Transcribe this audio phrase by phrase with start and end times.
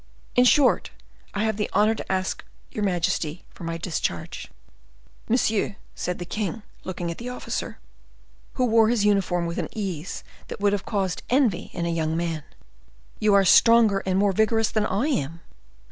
[0.35, 0.89] In short,
[1.35, 4.47] I have the honor to ask your majesty for my discharge."
[5.29, 7.77] "Monsieur," said the king, looking at the officer,
[8.53, 12.17] who wore his uniform with an ease that would have caused envy in a young
[12.17, 12.41] man,
[13.19, 15.41] "you are stronger and more vigorous than I am."